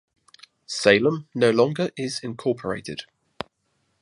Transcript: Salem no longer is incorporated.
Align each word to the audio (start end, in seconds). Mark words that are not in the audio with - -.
Salem 0.65 1.27
no 1.35 1.51
longer 1.51 1.91
is 1.95 2.21
incorporated. 2.23 3.03